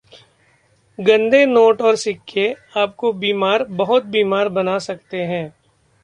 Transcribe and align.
गंदे 0.99 1.45
नोट 1.45 1.81
और 1.81 1.95
सिक्के, 1.95 2.47
आपको 2.77 3.11
बीमार... 3.13 3.63
बहुत 3.73 4.05
बीमार 4.05 4.49
बना 4.49 4.77
सकते 4.79 5.21
हैं! 5.23 5.45